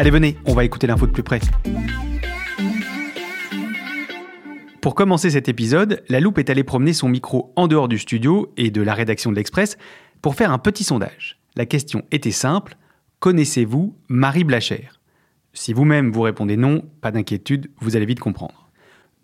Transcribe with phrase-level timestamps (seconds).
[0.00, 1.40] Allez, venez, on va écouter l'info de plus près.
[4.80, 8.50] Pour commencer cet épisode, La Loupe est allée promener son micro en dehors du studio
[8.56, 9.76] et de la rédaction de l'Express
[10.22, 11.38] pour faire un petit sondage.
[11.54, 12.78] La question était simple
[13.18, 15.02] connaissez-vous Marie Blachère
[15.52, 18.70] Si vous-même vous répondez non, pas d'inquiétude, vous allez vite comprendre.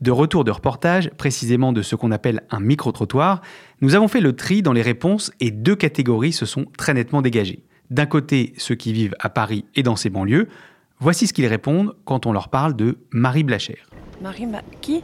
[0.03, 3.41] De retour de reportage, précisément de ce qu'on appelle un micro-trottoir,
[3.81, 7.23] nous avons fait le tri dans les réponses et deux catégories se sont très nettement
[7.23, 7.65] dégagées.
[7.91, 10.49] D'un côté, ceux qui vivent à Paris et dans ses banlieues.
[10.99, 13.89] Voici ce qu'ils répondent quand on leur parle de Marie Blachère.
[14.23, 14.63] Marie Ma...
[14.81, 15.03] Qui?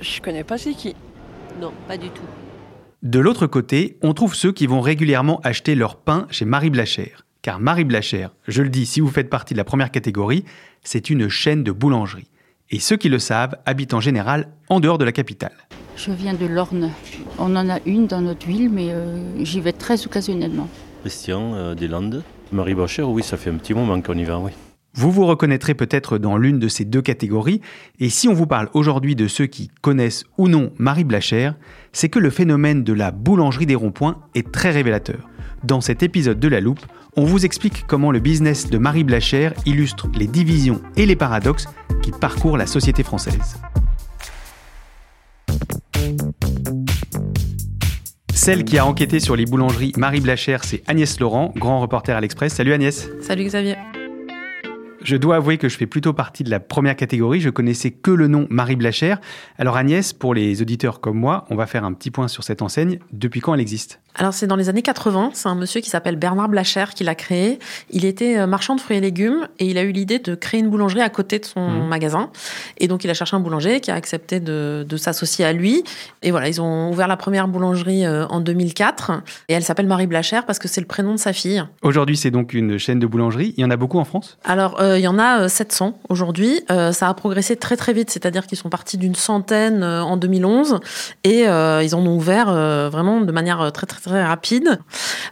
[0.00, 0.94] Je connais pas c'est qui?
[1.60, 2.22] Non, pas du tout.
[3.02, 7.26] De l'autre côté, on trouve ceux qui vont régulièrement acheter leur pain chez Marie Blachère.
[7.42, 10.44] Car Marie Blachère, je le dis si vous faites partie de la première catégorie,
[10.82, 12.28] c'est une chaîne de boulangerie
[12.72, 15.52] et ceux qui le savent habitent en général en dehors de la capitale.
[15.96, 16.90] Je viens de l'Orne.
[17.38, 20.68] On en a une dans notre ville, mais euh, j'y vais très occasionnellement.
[21.02, 22.22] Christian euh, des Landes.
[22.52, 24.52] Marie Bachère, oui, ça fait un petit moment qu'on y va, oui.
[24.94, 27.60] Vous vous reconnaîtrez peut-être dans l'une de ces deux catégories,
[27.98, 31.56] et si on vous parle aujourd'hui de ceux qui connaissent ou non Marie Blachère,
[31.92, 35.28] c'est que le phénomène de la boulangerie des ronds-points est très révélateur.
[35.64, 36.86] Dans cet épisode de La Loupe,
[37.16, 41.66] on vous explique comment le business de Marie Blachère illustre les divisions et les paradoxes
[42.02, 43.58] qui parcourent la société française.
[48.44, 52.20] Celle qui a enquêté sur les boulangeries Marie Blachère, c'est Agnès Laurent, grand reporter à
[52.20, 52.52] l'Express.
[52.52, 53.08] Salut Agnès.
[53.20, 53.76] Salut Xavier.
[55.04, 57.40] Je dois avouer que je fais plutôt partie de la première catégorie.
[57.40, 59.20] Je connaissais que le nom Marie Blachère.
[59.58, 62.62] Alors Agnès, pour les auditeurs comme moi, on va faire un petit point sur cette
[62.62, 62.98] enseigne.
[63.12, 64.00] Depuis quand elle existe?
[64.14, 67.14] Alors c'est dans les années 80, c'est un monsieur qui s'appelle Bernard Blachère qui l'a
[67.14, 67.58] créé.
[67.90, 70.60] Il était euh, marchand de fruits et légumes et il a eu l'idée de créer
[70.60, 71.88] une boulangerie à côté de son Mhm.
[71.88, 72.30] magasin.
[72.78, 75.82] Et donc il a cherché un boulanger qui a accepté de, de s'associer à lui.
[76.22, 79.12] Et voilà, ils ont ouvert la première boulangerie euh, en 2004
[79.48, 81.64] et elle s'appelle Marie Blachère parce que c'est le prénom de sa fille.
[81.80, 83.54] Aujourd'hui, c'est donc une chaîne de boulangerie.
[83.56, 84.36] Il y en a beaucoup en France?
[84.44, 86.62] Alors, euh, il y en a euh, 700 aujourd'hui.
[86.70, 90.16] Euh, ça a progressé très très vite, c'est-à-dire qu'ils sont partis d'une centaine euh, en
[90.16, 90.80] 2011
[91.24, 94.78] et euh, ils en ont ouvert euh, vraiment de manière euh, très très très rapide.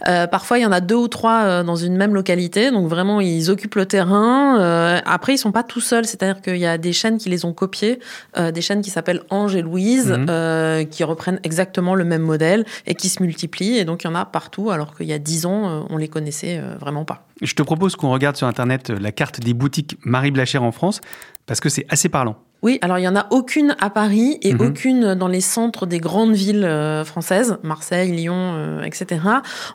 [0.08, 2.88] Euh, parfois, il y en a deux ou trois euh, dans une même localité, donc
[2.88, 4.58] vraiment ils occupent le terrain.
[4.60, 7.44] Euh, après, ils sont pas tout seuls, c'est-à-dire qu'il y a des chaînes qui les
[7.44, 8.00] ont copiés,
[8.38, 10.26] euh, des chaînes qui s'appellent Ange et Louise, Mhm.
[10.30, 13.78] euh, qui reprennent exactement le même modèle et qui se multiplient.
[13.78, 15.96] Et donc il y en a partout, alors qu'il y a dix ans, euh, on
[15.96, 17.24] les connaissait euh, vraiment pas.
[17.42, 20.72] Je te propose qu'on regarde sur Internet euh, la carte des boutiques Marie Blachère en
[20.72, 21.00] France,
[21.46, 22.36] parce que c'est assez parlant.
[22.62, 24.60] Oui, alors il y en a aucune à Paris et Mhm.
[24.60, 29.20] aucune dans les centres des grandes villes euh, françaises, Marseille, Lyon, euh, etc.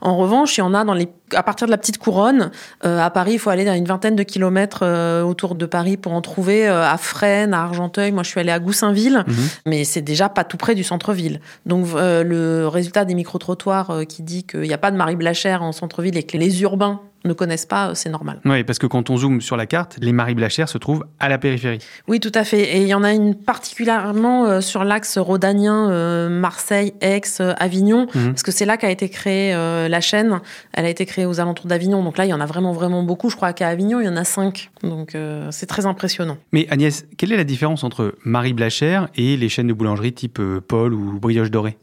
[0.02, 2.52] En revanche, il y en a dans les à partir de la petite couronne.
[2.86, 5.98] Euh, à Paris, il faut aller à une vingtaine de kilomètres euh, autour de Paris
[5.98, 6.68] pour en trouver.
[6.68, 9.36] à Fresnes, à Argenteuil, moi je suis allée à Goussainville, Mhm.
[9.66, 11.40] mais c'est déjà pas tout près du centre-ville.
[11.66, 15.72] Donc le résultat des micro-trottoirs qui dit qu'il n'y a pas de Marie Blachère en
[15.72, 18.40] centre-ville et que les urbains ne connaissent pas, c'est normal.
[18.46, 21.28] Oui, parce que quand on zoome sur la carte, les Marie Blachère se trouvent à
[21.28, 21.80] la périphérie.
[22.08, 22.75] Oui, tout à fait.
[22.76, 27.54] Et il y en a une particulièrement euh, sur l'axe rhodanien, euh, Marseille, Aix, euh,
[27.58, 28.32] Avignon, Mhm.
[28.32, 29.54] parce que c'est là qu'a été créée
[29.88, 30.42] la chaîne.
[30.74, 32.04] Elle a été créée aux alentours d'Avignon.
[32.04, 33.30] Donc là, il y en a vraiment, vraiment beaucoup.
[33.30, 34.72] Je crois qu'à Avignon, il y en a cinq.
[34.84, 35.16] Donc
[35.52, 36.38] c'est très impressionnant.
[36.52, 40.42] Mais Agnès, quelle est la différence entre Marie Blachère et les chaînes de boulangerie type
[40.68, 41.78] Paul ou Brioche Dorée?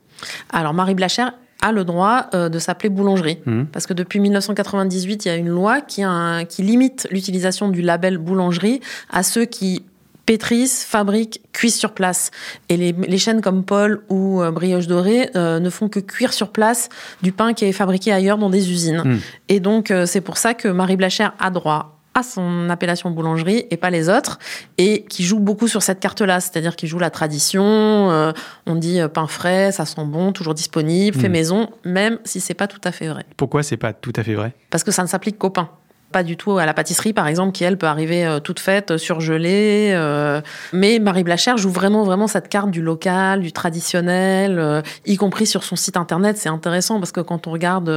[0.52, 3.38] Alors, Marie Blachère a le droit de s'appeler boulangerie.
[3.46, 3.66] Mhm.
[3.72, 7.68] Parce que depuis 1998, il y a une loi qui, a un- qui limite l'utilisation
[7.68, 8.80] du label boulangerie
[9.10, 9.84] à ceux qui
[10.26, 12.30] pétrissent, fabriquent, cuisent sur place.
[12.68, 16.32] Et les, les chaînes comme Paul ou euh, Brioche Dorée euh, ne font que cuire
[16.32, 16.88] sur place
[17.22, 19.02] du pain qui est fabriqué ailleurs dans des usines.
[19.04, 19.18] Mm.
[19.48, 23.64] Et donc, euh, c'est pour ça que Marie Blachère a droit à son appellation boulangerie
[23.70, 24.38] et pas les autres,
[24.76, 28.32] et qui joue beaucoup sur cette carte-là, c'est-à-dire qu'il joue la tradition, euh,
[28.66, 31.32] on dit pain frais, ça sent bon, toujours disponible, fait Mm.
[31.32, 33.24] maison, même si c'est pas tout à fait vrai.
[33.38, 34.52] Pourquoi c'est pas tout à fait vrai?
[34.68, 35.70] Parce que ça ne s'applique qu'au pain.
[36.12, 38.90] Pas du tout à la pâtisserie, par exemple, qui elle peut arriver euh, toute faite,
[38.92, 39.90] euh, surgelée.
[39.92, 40.40] euh,
[40.72, 45.64] Mais Marie Blachère joue vraiment, vraiment cette carte du local, du traditionnel, y compris sur
[45.64, 46.36] son site internet.
[46.38, 47.90] C'est intéressant parce que quand on regarde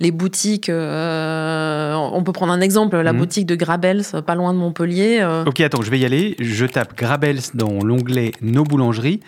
[0.00, 3.18] les boutiques, on peut prendre un exemple, la Mhm.
[3.18, 5.26] boutique de Grabels, pas loin de Montpellier.
[5.46, 6.36] Ok, attends, je vais y aller.
[6.40, 9.20] Je tape Grabels dans l'onglet Nos boulangeries.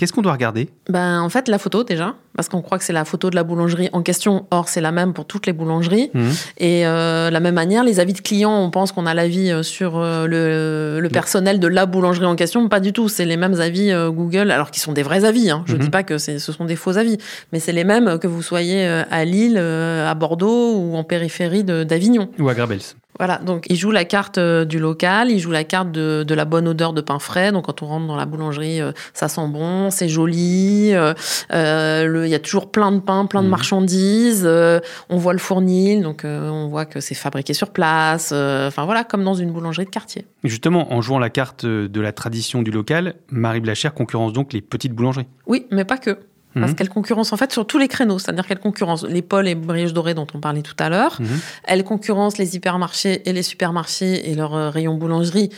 [0.00, 0.70] Qu'est-ce qu'on doit regarder?
[0.88, 3.44] Ben, en fait, la photo déjà, parce qu'on croit que c'est la photo de la
[3.44, 4.46] boulangerie en question.
[4.50, 6.10] Or, c'est la même pour toutes les boulangeries.
[6.14, 6.30] Mhm.
[6.56, 9.50] Et euh, de la même manière, les avis de clients, on pense qu'on a l'avis
[9.52, 12.66] euh, sur euh, le, le personnel de la boulangerie en question.
[12.70, 13.10] Pas du tout.
[13.10, 15.50] C'est les mêmes avis euh, Google, alors qu'ils sont des vrais avis.
[15.50, 15.64] Hein.
[15.66, 15.80] Je Mhm.
[15.82, 17.18] dis pas que ce sont des faux avis,
[17.52, 21.04] mais c'est les mêmes que vous soyez euh, à Lille, euh, à Bordeaux ou en
[21.04, 22.30] périphérie d'Avignon.
[22.38, 22.80] Ou à Grabels
[23.18, 26.34] Voilà, donc il joue la carte euh, du local, il joue la carte de, de
[26.34, 27.52] la bonne odeur de pain frais.
[27.52, 30.92] Donc quand on rentre dans la boulangerie, euh, ça sent bon, c'est joli.
[30.94, 31.12] euh,
[31.52, 33.50] euh, Il y a toujours plein de pain, plein de Mhm.
[33.50, 34.42] marchandises.
[34.46, 34.80] euh,
[35.10, 38.32] on voit le fournil, donc euh, on voit que c'est fabriqué sur place.
[38.32, 40.24] Enfin voilà, comme dans une boulangerie de quartier.
[40.44, 44.62] Justement, en jouant la carte de la tradition du local, Marie Blachère concurrence donc les
[44.62, 45.26] petites boulangeries.
[45.46, 46.16] Oui, mais pas que.
[46.54, 46.74] Parce Mhm.
[46.74, 49.92] qu'elle concurrence en fait sur tous les créneaux, c'est-à-dire qu'elle concurrence les pôles et brioches
[49.92, 51.16] dorées dont on parlait tout à l'heure.
[51.20, 51.28] Mhm.
[51.64, 55.50] Elle concurrence les hypermarchés et les supermarchés et leurs euh, rayons boulangerie,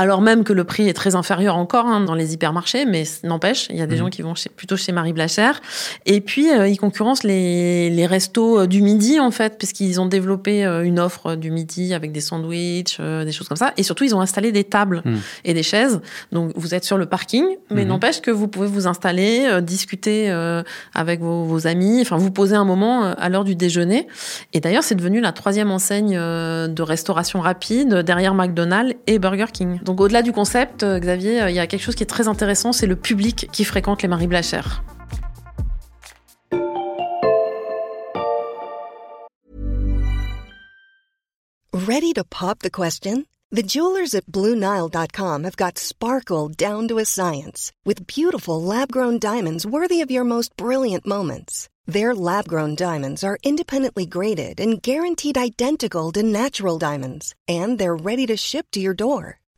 [0.00, 3.66] alors même que le prix est très inférieur encore hein, dans les hypermarchés, mais n'empêche,
[3.68, 4.00] il y a des Mhm.
[4.00, 5.60] gens qui vont chez- plutôt chez Marie Blachère.
[6.06, 10.06] Et puis, euh, ils concurrencent les, les restos euh, du midi, en fait, puisqu'ils ont
[10.06, 13.74] développé euh, une offre euh, du midi avec des sandwichs, euh, des choses comme ça.
[13.76, 15.18] Et surtout, ils ont installé des tables Mhm.
[15.44, 16.00] et des chaises.
[16.32, 17.88] Donc, vous êtes sur le parking, mais Mhm.
[17.88, 20.30] n'empêche que vous pouvez vous installer, euh, discuter
[20.94, 24.06] avec vos, vos amis, enfin, vous poser un moment à l'heure du déjeuner.
[24.54, 29.78] Et d'ailleurs, c'est devenu la troisième enseigne de restauration rapide derrière McDonald's et Burger King.
[29.90, 32.28] Donc au-delà du concept, euh, Xavier, euh, il y a quelque chose qui est très
[32.28, 34.84] intéressant, c'est le public qui fréquente les Marie Blachère.
[41.72, 43.24] Ready to pop the question?
[43.50, 49.18] The jewelers at BlueNile.com have got sparkle down to a science with beautiful lab grown
[49.18, 51.68] diamonds worthy of your most brilliant moments.
[51.88, 57.96] Their lab grown diamonds are independently graded and guaranteed identical to natural diamonds, and they're
[57.96, 59.39] ready to ship to your door.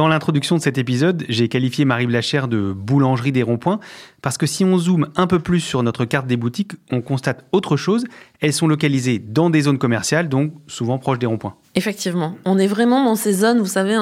[0.00, 3.80] Dans l'introduction de cet épisode, j'ai qualifié Marie Blachère de boulangerie des ronds-points
[4.22, 7.44] parce que si on zoome un peu plus sur notre carte des boutiques, on constate
[7.52, 8.04] autre chose.
[8.40, 11.54] Elles sont localisées dans des zones commerciales, donc souvent proches des ronds-points.
[11.74, 13.98] Effectivement, on est vraiment dans ces zones, vous savez,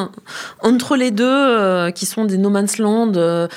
[0.60, 3.48] entre les deux, euh, qui sont des no man's land, euh,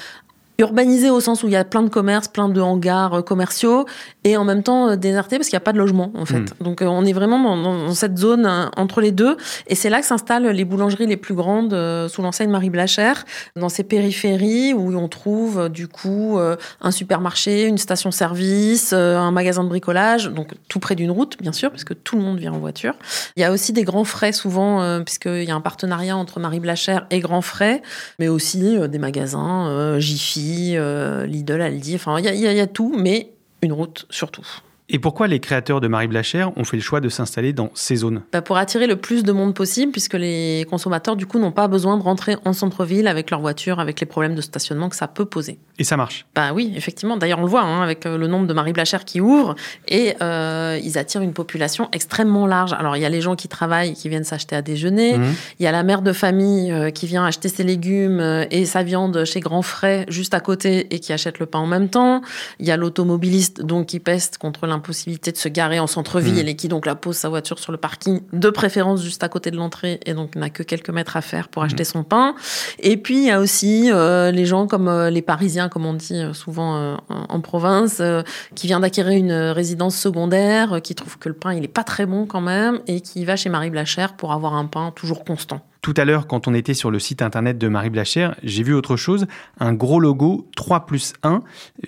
[0.61, 3.85] urbanisés au sens où il y a plein de commerces, plein de hangars euh, commerciaux,
[4.23, 6.53] et en même temps euh, désertés parce qu'il n'y a pas de logement, en fait.
[6.61, 8.47] Donc euh, on est vraiment dans, cette zone
[8.77, 9.37] entre les deux,
[9.67, 11.75] et c'est là que s'installent les boulangeries les plus grandes
[12.07, 13.25] sous l'enseigne Marie Blachère,
[13.55, 16.39] dans ces périphéries où on trouve du coup
[16.81, 21.69] un supermarché, une station-service, un magasin de bricolage, donc tout près d'une route, bien sûr,
[21.69, 22.93] parce que tout le monde vient en voiture.
[23.35, 26.59] Il y a aussi des grands frais souvent, puisqu'il y a un partenariat entre Marie
[26.59, 27.81] Blachère et Grands Frais,
[28.19, 33.31] mais aussi des magasins, Jiffy, euh, Lidl, Aldi, enfin il y y a tout, mais
[33.61, 34.47] une route surtout.
[34.93, 37.95] Et pourquoi les créateurs de Marie Blachère ont fait le choix de s'installer dans ces
[37.95, 38.23] zones?
[38.33, 41.69] Bah, pour attirer le plus de monde possible, puisque les consommateurs, du coup, n'ont pas
[41.69, 45.07] besoin de rentrer en centre-ville avec leur voiture, avec les problèmes de stationnement que ça
[45.07, 45.59] peut poser.
[45.79, 46.25] Et ça marche?
[46.35, 47.15] Bah oui, effectivement.
[47.15, 49.55] D'ailleurs, on le voit hein, avec euh, le nombre de Marie Blachère qui ouvrent
[49.87, 52.73] et euh, ils attirent une population extrêmement large.
[52.73, 55.17] Alors, il y a les gens qui travaillent, qui viennent s'acheter à déjeuner.
[55.17, 55.33] Mhm.
[55.59, 58.19] Il y a la mère de famille euh, qui vient acheter ses légumes
[58.51, 61.67] et sa viande chez Grand Frais juste à côté et qui achète le pain en
[61.67, 62.21] même temps.
[62.59, 66.47] Il y a l'automobiliste donc qui peste contre l'impossibilité de se garer en centre-ville Mhm.
[66.47, 69.51] et qui donc la pose sa voiture sur le parking de préférence juste à côté
[69.51, 72.33] de l'entrée et donc n'a que quelques mètres à faire pour acheter son pain.
[72.79, 75.93] Et puis il y a aussi euh, les gens comme euh, les Parisiens, comme on
[75.93, 78.23] dit euh, souvent euh, en, en province, euh,
[78.55, 81.83] qui vient d'acquérir une résidence secondaire, euh, qui trouve que le pain il est pas
[81.83, 85.23] très bon quand même et qui va chez Marie Blachère pour avoir un pain toujours
[85.23, 85.61] constant.
[85.81, 88.75] Tout à l'heure, quand on était sur le site internet de Marie Blachère, j'ai vu
[88.75, 89.25] autre chose,
[89.59, 91.41] un gros logo 3 plus 1.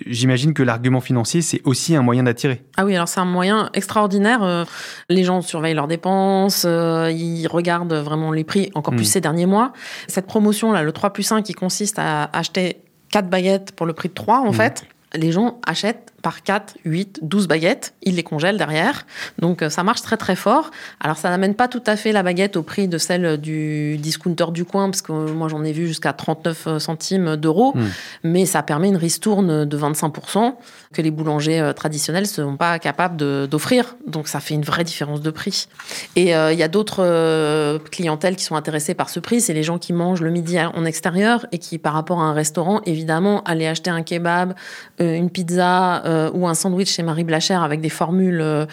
[0.06, 2.64] J'imagine que l'argument financier, c'est aussi un moyen d'attirer.
[2.76, 4.42] Ah oui, alors c'est un moyen extraordinaire.
[4.42, 4.64] Euh,
[5.08, 9.12] les gens surveillent leurs dépenses, euh, ils regardent vraiment les prix, encore plus Mm.
[9.12, 9.72] ces derniers mois.
[10.08, 12.78] Cette promotion-là, le 3 plus 1, qui consiste à acheter
[13.12, 14.54] 4 baguettes pour le prix de 3, en Mm.
[14.54, 14.84] fait,
[15.14, 19.06] les gens achètent par 4, 8, 12 baguettes, ils les congèlent derrière.
[19.38, 20.70] Donc euh, ça marche très très fort.
[21.00, 24.46] Alors ça n'amène pas tout à fait la baguette au prix de celle du discounter
[24.50, 27.84] du coin, parce que euh, moi j'en ai vu jusqu'à 39 centimes d'euros, Mm.
[28.24, 30.54] mais ça permet une ristourne de 25%
[30.92, 33.16] que les boulangers euh, traditionnels ne sont pas capables
[33.48, 33.96] d'offrir.
[34.06, 35.68] Donc ça fait une vraie différence de prix.
[36.16, 39.54] Et euh, il y a d'autres euh, clientèles qui sont intéressées par ce prix, c'est
[39.54, 42.80] les gens qui mangent le midi en extérieur et qui par rapport à un restaurant,
[42.86, 44.54] évidemment, aller acheter un kebab,
[45.00, 48.66] euh, une pizza euh, ou un sandwich chez Marie Blachère avec des formules euh,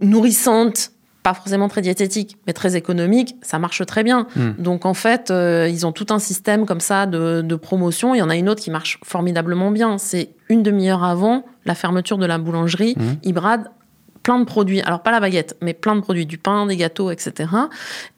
[0.00, 0.90] nourrissantes,
[1.22, 4.26] pas forcément très diététiques, mais très économiques, ça marche très bien.
[4.36, 4.50] Mm.
[4.58, 8.14] Donc en fait, euh, ils ont tout un système comme ça de, de promotion.
[8.14, 9.98] Il y en a une autre qui marche formidablement bien.
[9.98, 13.68] C'est une demi-heure avant la fermeture de la boulangerie, ils bradent
[14.22, 14.80] plein de produits.
[14.80, 17.50] Alors pas la baguette, mais plein de produits, du pain, des gâteaux, etc.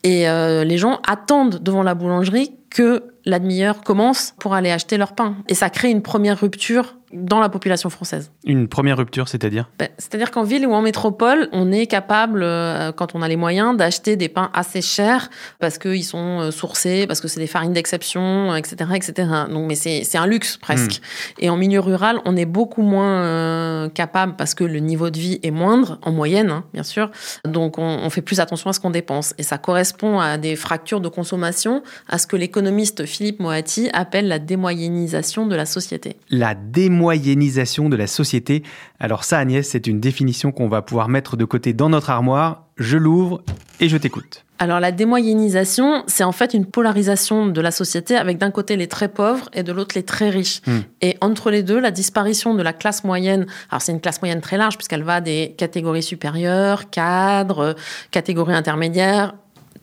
[0.03, 4.99] Et euh, les gens attendent devant la boulangerie que la demi-heure commence pour aller acheter
[4.99, 5.37] leur pain.
[5.49, 8.33] Et ça crée une première rupture dans la population française.
[8.45, 9.71] Une première rupture, c'est-à-dire?
[9.79, 13.37] Ben, C'est-à-dire qu'en ville ou en métropole, on est capable, euh, quand on a les
[13.37, 17.47] moyens, d'acheter des pains assez chers parce qu'ils sont euh, sourcés, parce que c'est des
[17.47, 19.29] farines d'exception, euh, etc., etc.
[19.49, 21.01] Donc, mais c'est un luxe presque.
[21.39, 25.39] Et en milieu rural, on est beaucoup moins capable parce que le niveau de vie
[25.43, 27.11] est moindre en moyenne, hein, bien sûr.
[27.45, 29.35] Donc, on, on fait plus attention à ce qu'on dépense.
[29.39, 34.27] Et ça correspond à des fractures de consommation, à ce que l'économiste Philippe Moati appelle
[34.27, 36.17] la démoyennisation de la société.
[36.31, 38.63] La démoyennisation de la société.
[38.99, 42.65] Alors ça, Agnès, c'est une définition qu'on va pouvoir mettre de côté dans notre armoire.
[42.79, 43.43] Je l'ouvre
[43.81, 44.47] et je t'écoute.
[44.59, 48.87] Alors la démoyennisation, c'est en fait une polarisation de la société avec d'un côté les
[48.87, 50.63] très pauvres et de l'autre les très riches.
[50.67, 50.81] Hmm.
[51.03, 54.41] Et entre les deux, la disparition de la classe moyenne, alors c'est une classe moyenne
[54.41, 57.75] très large puisqu'elle va des catégories supérieures, cadres,
[58.11, 59.35] catégories intermédiaires,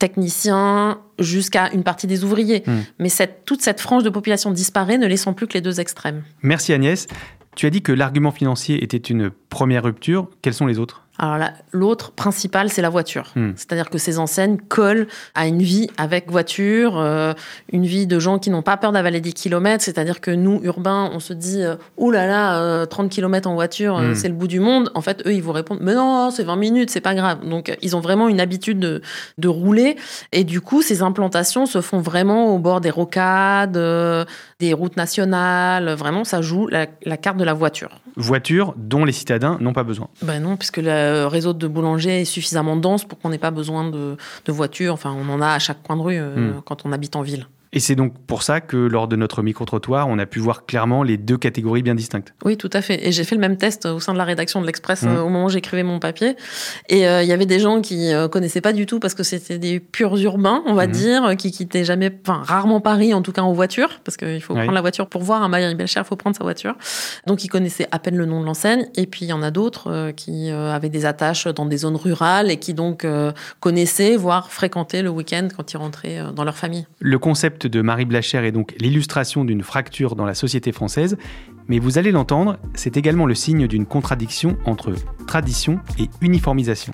[0.01, 2.63] techniciens, jusqu'à une partie des ouvriers.
[2.65, 2.79] Hmm.
[2.98, 6.24] Mais cette, toute cette frange de population disparaît, ne laissant plus que les deux extrêmes.
[6.41, 7.05] Merci Agnès.
[7.55, 10.27] Tu as dit que l'argument financier était une première rupture.
[10.41, 11.05] Quelles sont les autres?
[11.24, 13.32] Alors là, l'autre principal, c'est la voiture.
[13.36, 13.51] Hmm.
[13.56, 17.34] C'est-à-dire que ces enseignes collent à une vie avec voiture, euh,
[17.72, 19.84] une vie de gens qui n'ont pas peur d'avaler des kilomètres.
[19.84, 23.54] C'est-à-dire que nous, urbains, on se dit euh, «Ouh là là, euh, 30 kilomètres en
[23.54, 24.16] voiture, euh, Hmm.
[24.16, 24.92] c'est le bout du monde».
[24.96, 27.48] En fait, eux, ils vous répondent «Mais non, c'est 20 minutes, c'est pas grave».
[27.48, 29.01] Donc, euh, ils ont vraiment une habitude de,
[29.38, 29.98] de rouler.
[30.32, 34.25] Et du coup, ces implantations se font vraiment au bord des rocades, euh,
[34.60, 35.90] des routes nationales.
[35.92, 38.01] Vraiment, ça joue la- la carte de la voiture.
[38.18, 40.08] Voitures dont les citadins n'ont pas besoin.
[40.24, 40.78] Ben non, puisque
[41.12, 44.94] le réseau de boulangers est suffisamment dense pour qu'on n'ait pas besoin de, de voitures.
[44.94, 46.62] Enfin, on en a à chaque coin de rue euh, Hmm.
[46.65, 47.48] quand on habite en ville.
[47.74, 51.04] Et c'est donc pour ça que lors de notre micro-trottoir, on a pu voir clairement
[51.04, 52.34] les deux catégories bien distinctes.
[52.44, 53.08] Oui, tout à fait.
[53.08, 55.08] Et j'ai fait le même test au sein de la rédaction de l'Express Hmm.
[55.08, 56.36] euh, au moment où j'écrivais mon papier.
[56.90, 59.24] Et euh, il y avait des gens qui euh, connaissaient pas du tout parce que
[59.24, 60.92] c'était des purs urbains, on va Mhm.
[60.92, 64.54] dire, qui quittaient jamais, enfin rarement Paris, en tout cas en voiture, parce qu'il faut
[64.54, 64.60] Oui.
[64.60, 66.75] prendre la voiture pour voir un Marie Belcher, il faut prendre sa voiture.
[67.25, 68.86] Donc ils connaissaient à peine le nom de l'enseigne.
[68.96, 71.96] Et puis il y en a d'autres euh, qui avaient des attaches dans des zones
[71.96, 73.06] rurales et qui donc
[73.60, 76.86] connaissaient, voire fréquentaient le week-end quand ils rentraient dans leur famille.
[77.00, 81.18] Le concept de Marie Blachère est donc l'illustration d'une fracture dans la société française,
[81.68, 84.94] mais vous allez l'entendre, c'est également le signe d'une contradiction entre
[85.27, 86.94] tradition et uniformisation.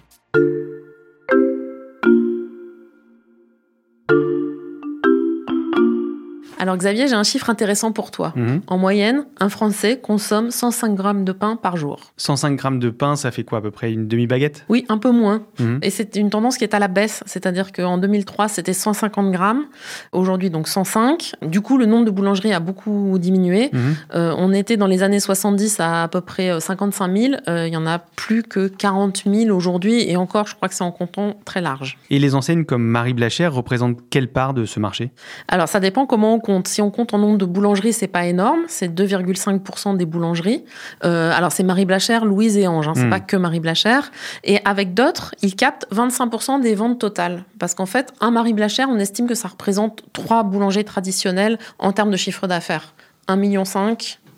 [6.59, 8.33] Alors Xavier, j'ai un chiffre intéressant pour toi.
[8.35, 8.61] Mhm.
[8.67, 11.99] En moyenne, un Français consomme 105 grammes de pain par jour.
[12.17, 14.65] 105 grammes de pain, ça fait quoi à peu près Une demi-baguette?
[14.69, 15.43] Oui, un peu moins.
[15.59, 15.79] Mhm.
[15.81, 17.23] Et c'est une tendance qui est à la baisse.
[17.25, 19.65] C'est-à-dire qu'en 2003, c'était 150 grammes.
[20.11, 21.33] Aujourd'hui, donc 105.
[21.43, 23.69] Du coup, le nombre de boulangeries a beaucoup diminué.
[23.71, 23.95] Mhm.
[24.15, 27.33] Euh, on était dans les années 70 à à peu près euh, 55 000.
[27.47, 30.09] Euh, Il y en a plus que 40 000 aujourd'hui.
[30.09, 31.97] Et encore, je crois que c'est en comptant très large.
[32.09, 35.11] Et les enseignes comme Marie Blachère représentent quelle part de ce marché?
[35.47, 36.67] Alors, ça dépend comment on compte.
[36.67, 38.61] Si on compte en nombre de boulangeries, c'est pas énorme.
[38.67, 40.63] C'est 2,5% des boulangeries.
[41.03, 42.87] Euh, alors, c'est Marie Blachère, Louise et Ange.
[42.87, 43.09] Hein, c'est Hmm.
[43.09, 44.11] pas que Marie Blachère.
[44.45, 47.43] Et avec d'autres, ils captent 25% des ventes totales.
[47.59, 51.91] Parce qu'en fait, un Marie Blachère, on estime que ça représente trois boulangers traditionnels en
[51.91, 52.93] termes de chiffre d'affaires.
[53.27, 53.63] 1,5 million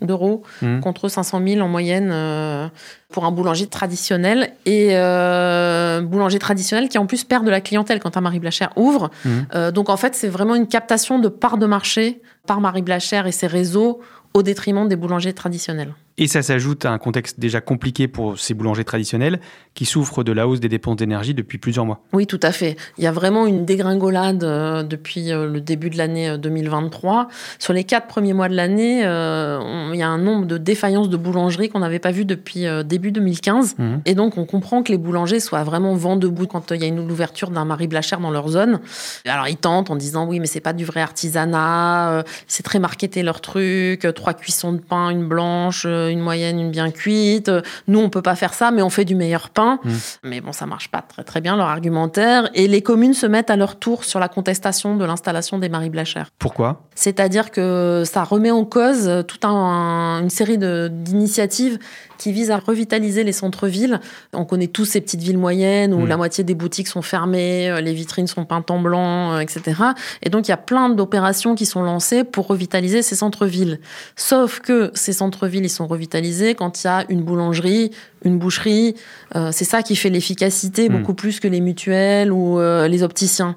[0.00, 0.80] d'euros Mhm.
[0.80, 2.68] contre 500 000 en moyenne euh,
[3.10, 4.50] pour un boulanger traditionnel.
[4.66, 8.70] Et euh, boulanger traditionnel qui en plus perd de la clientèle quand un Marie Blachère
[8.76, 9.10] ouvre.
[9.24, 9.46] Mhm.
[9.54, 13.26] Euh, donc en fait, c'est vraiment une captation de part de marché par Marie Blachère
[13.26, 14.00] et ses réseaux
[14.34, 15.92] au détriment des boulangers traditionnels.
[16.20, 19.40] Et ça s'ajoute à un contexte déjà compliqué pour ces boulangers traditionnels
[19.72, 22.02] qui souffrent de la hausse des dépenses d'énergie depuis plusieurs mois.
[22.12, 22.76] Oui, tout à fait.
[22.98, 27.28] Il y a vraiment une dégringolade euh, depuis euh, le début de l'année 2023.
[27.58, 31.16] Sur les quatre premiers mois de l'année, il y a un nombre de défaillances de
[31.16, 33.76] boulangeries qu'on n'avait pas vu depuis début 2015.
[33.78, 34.02] Mhm.
[34.04, 36.86] Et donc, on comprend que les boulangers soient vraiment vent debout quand il y a
[36.86, 38.80] une ouverture d'un Marie Blachère dans leur zone.
[39.24, 43.22] Alors, ils tentent en disant oui, mais c'est pas du vrai artisanat, c'est très marketé
[43.22, 47.50] leur truc, trois cuissons de pain, une blanche, une moyenne, une bien cuite.
[47.88, 49.78] Nous, on peut pas faire ça, mais on fait du meilleur pain.
[49.84, 49.90] Mmh.
[50.24, 52.50] Mais bon, ça marche pas très très bien leur argumentaire.
[52.54, 55.90] Et les communes se mettent à leur tour sur la contestation de l'installation des Marie
[55.90, 56.30] Blachère.
[56.38, 56.82] Pourquoi?
[56.94, 61.78] C'est-à-dire que ça remet en cause toute une série d'initiatives
[62.20, 63.98] qui vise à revitaliser les centres-villes.
[64.34, 66.08] On connaît tous ces petites villes moyennes où mm.
[66.08, 69.82] la moitié des boutiques sont fermées, euh, les vitrines sont peintes en blanc, euh, etc.
[70.22, 73.80] Et donc il y a plein d'opérations qui sont lancées pour revitaliser ces centres-villes.
[74.16, 77.90] Sauf que ces centres-villes, ils sont revitalisés quand il y a une boulangerie,
[78.22, 78.96] une boucherie.
[79.34, 80.98] Euh, c'est ça qui fait l'efficacité mm.
[80.98, 83.56] beaucoup plus que les mutuelles ou les opticiens.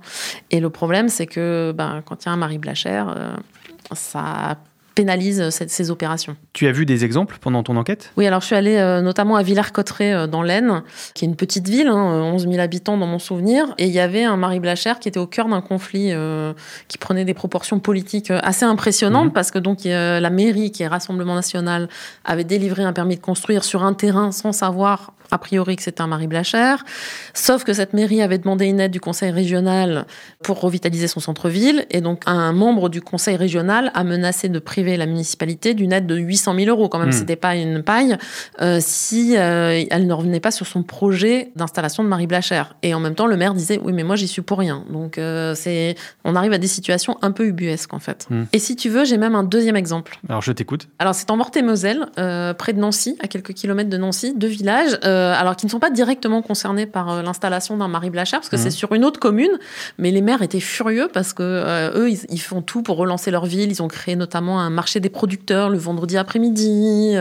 [0.52, 3.14] Et le problème, c'est que ben, quand il y a un Marie Blachère,
[3.92, 4.58] ça
[4.94, 6.36] pénalise ces opérations.
[6.54, 8.12] Tu as vu des exemples pendant ton enquête?
[8.18, 10.84] Oui, alors je suis allée euh, notamment à Villers-Cotterêts euh, dans l'Aisne,
[11.14, 14.00] qui est une petite ville, 11 hein, 000 habitants dans mon souvenir, et il y
[14.00, 16.54] avait un Marie Blachère qui était au cœur d'un conflit euh,
[16.88, 19.34] qui prenait des proportions politiques assez impressionnantes, mhm.
[19.34, 21.90] parce que donc la mairie, qui est Rassemblement National,
[22.26, 26.02] avait délivré un permis de construire sur un terrain sans savoir a priori que c'était
[26.02, 26.86] un Marie Blachère,
[27.34, 30.06] sauf que cette mairie avait demandé une aide du conseil régional
[30.44, 34.96] pour revitaliser son centre-ville, et donc un membre du conseil régional a menacé de priver
[34.96, 37.14] la municipalité d'une aide de 800 000 euros, quand même, hmm.
[37.14, 38.16] c'était pas une paille,
[38.62, 42.76] euh, si euh, elle ne revenait pas sur son projet d'installation de Marie Blachère.
[42.84, 44.86] Et en même temps, le maire disait, oui, mais moi j'y suis pour rien.
[44.92, 48.28] Donc euh, c'est, on arrive à des situations un peu ubuesques en fait.
[48.30, 48.44] Hmm.
[48.54, 50.20] Et si tu veux, j'ai même un deuxième exemple.
[50.30, 50.88] Alors je t'écoute.
[51.00, 52.06] Alors c'est en Meurthe-et-Moselle,
[52.58, 55.00] près de Nancy, à quelques kilomètres de Nancy, deux villages.
[55.24, 58.50] Euh, alors qui ne sont pas directement concernés par euh, l'installation d'un Marie Blachère, parce
[58.50, 58.72] que c'est mmh.
[58.72, 59.52] sur une autre commune,
[59.98, 63.46] mais les maires étaient furieux parce que euh, eux, ils, font tout pour relancer leur
[63.46, 63.72] ville.
[63.72, 67.16] Ils ont créé notamment un marché des producteurs le vendredi après-midi.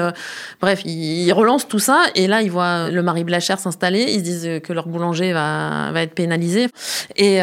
[0.60, 4.06] bref, ils, relancent tout ça, et là, ils voient le Marie Blachère s'installer.
[4.08, 6.68] Ils se disent que leur boulanger va, va être pénalisé.
[7.16, 7.40] Et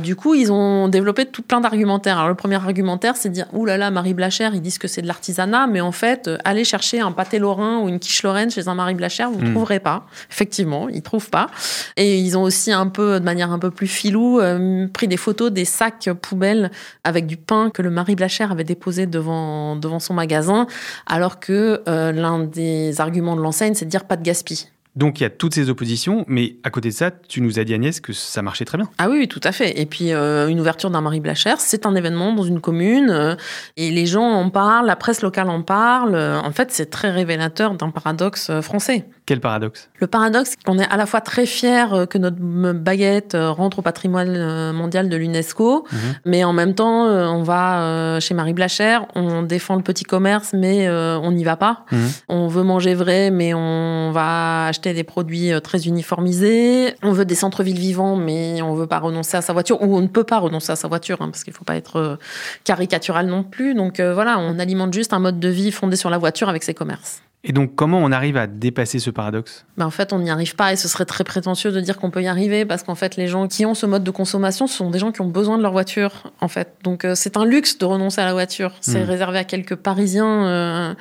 [0.00, 2.18] du coup, ils ont développé tout plein d'argumentaires.
[2.18, 4.88] Alors le premier argumentaire, c'est de dire, ouh là là, Marie Blachère, ils disent que
[4.88, 8.50] c'est de l'artisanat, mais en fait, allez chercher un pâté lorrain ou une quiche lorraine
[8.50, 9.52] chez un Marie Blachère, vous ne mmh.
[9.52, 9.93] trouverez pas.
[10.30, 11.48] Effectivement, ils trouvent pas.
[11.96, 15.16] Et ils ont aussi un peu, de manière un peu plus filou, euh, pris des
[15.16, 16.70] photos des sacs poubelles
[17.04, 20.66] avec du pain que le Marie Blachère avait déposé devant, devant son magasin,
[21.06, 24.68] alors que euh, l'un des arguments de l'enseigne, c'est de dire pas de gaspille.
[24.96, 27.64] Donc il y a toutes ces oppositions, mais à côté de ça, tu nous as
[27.64, 28.88] dit Agnès que ça marchait très bien.
[28.98, 29.80] Ah oui, tout à fait.
[29.80, 33.34] Et puis euh, une ouverture d'un Marie Blachère, c'est un événement dans une commune, euh,
[33.76, 36.14] et les gens en parlent, la presse locale en parle.
[36.16, 39.06] En fait, c'est très révélateur d'un paradoxe euh, français.
[39.26, 39.88] Quel paradoxe?
[39.98, 43.82] Le paradoxe, c'est qu'on est à la fois très fier que notre baguette rentre au
[43.82, 45.98] patrimoine mondial de l'UNESCO, mhm.
[46.26, 50.90] mais en même temps, on va chez Marie Blachère, on défend le petit commerce, mais
[50.90, 51.86] on n'y va pas.
[51.90, 52.10] Mhm.
[52.28, 56.94] On veut manger vrai, mais on va acheter des produits euh, très uniformisés.
[57.02, 60.00] On veut des centres-villes vivants, mais on veut pas renoncer à sa voiture, ou on
[60.00, 62.16] ne peut pas renoncer à sa voiture, hein, parce qu'il faut pas être euh,
[62.64, 63.74] caricatural non plus.
[63.74, 66.62] Donc euh, voilà, on alimente juste un mode de vie fondé sur la voiture avec
[66.62, 67.23] ses commerces.
[67.46, 69.66] Et donc, comment on arrive à dépasser ce paradoxe?
[69.76, 72.10] Ben En fait, on n'y arrive pas et ce serait très prétentieux de dire qu'on
[72.10, 74.78] peut y arriver parce qu'en fait, les gens qui ont ce mode de consommation, ce
[74.78, 76.76] sont des gens qui ont besoin de leur voiture, en fait.
[76.82, 78.72] Donc, euh, c'est un luxe de renoncer à la voiture.
[78.80, 79.08] C'est hmm.
[79.08, 80.94] réservé à quelques Parisiens euh,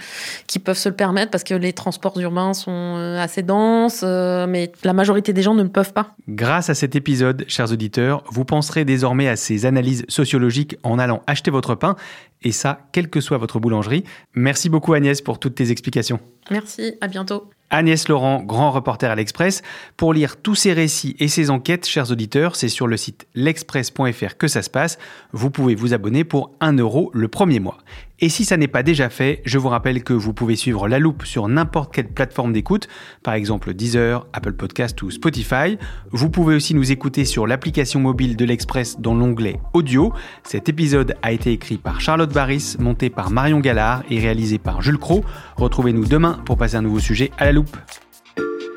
[0.45, 4.73] qui peuvent se le permettre parce que les transports urbains sont euh, assez denses, mais
[4.83, 6.15] la majorité des gens ne le peuvent pas.
[6.27, 11.21] Grâce à cet épisode, chers auditeurs, vous penserez désormais à ces analyses sociologiques en allant
[11.25, 11.95] acheter votre pain
[12.43, 14.03] et ça, quelle que soit votre boulangerie.
[14.35, 16.19] Merci beaucoup Agnès pour toutes tes explications.
[16.51, 17.49] Merci, à bientôt.
[17.73, 19.63] Agnès Laurent, grand reporter à l'Express.
[19.97, 24.37] Pour lire tous ces récits et ces enquêtes, chers auditeurs, c'est sur le site l'express.fr
[24.37, 24.99] que ça se passe.
[25.31, 27.79] Vous pouvez vous abonner pour 1 euro le premier mois.
[28.19, 30.99] Et si ça n'est pas déjà fait, je vous rappelle que vous pouvez suivre La
[30.99, 32.87] Loupe sur n'importe quelle plateforme d'écoute,
[33.21, 35.77] par exemple Deezer, Apple Podcast ou Spotify.
[36.11, 40.13] Vous pouvez aussi nous écouter sur l'application mobile de l'Express dans l'onglet Audio.
[40.43, 44.81] Cet épisode a été écrit par Charlotte Barris, monté par Marion Gallard et réalisé par
[44.81, 45.25] Jules Cro.
[45.57, 47.62] Retrouvez-nous demain pour passer un nouveau sujet à La Loupe.
[47.65, 48.72] Joep.